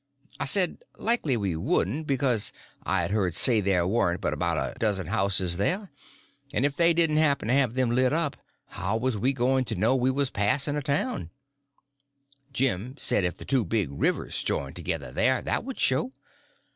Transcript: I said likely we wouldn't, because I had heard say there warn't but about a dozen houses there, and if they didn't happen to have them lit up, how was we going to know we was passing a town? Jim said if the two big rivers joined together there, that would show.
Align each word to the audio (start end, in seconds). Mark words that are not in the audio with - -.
I 0.39 0.45
said 0.45 0.79
likely 0.97 1.37
we 1.37 1.55
wouldn't, 1.55 2.07
because 2.07 2.51
I 2.81 3.03
had 3.03 3.11
heard 3.11 3.35
say 3.35 3.61
there 3.61 3.85
warn't 3.85 4.19
but 4.19 4.33
about 4.33 4.57
a 4.57 4.73
dozen 4.79 5.05
houses 5.05 5.57
there, 5.57 5.91
and 6.51 6.65
if 6.65 6.75
they 6.75 6.91
didn't 6.91 7.17
happen 7.17 7.49
to 7.49 7.53
have 7.53 7.75
them 7.75 7.91
lit 7.91 8.11
up, 8.11 8.35
how 8.69 8.97
was 8.97 9.15
we 9.15 9.31
going 9.31 9.63
to 9.65 9.75
know 9.75 9.95
we 9.95 10.09
was 10.09 10.31
passing 10.31 10.75
a 10.75 10.81
town? 10.81 11.29
Jim 12.51 12.95
said 12.97 13.23
if 13.23 13.37
the 13.37 13.45
two 13.45 13.63
big 13.63 13.91
rivers 13.91 14.41
joined 14.43 14.75
together 14.75 15.11
there, 15.11 15.39
that 15.43 15.63
would 15.65 15.79
show. 15.79 16.11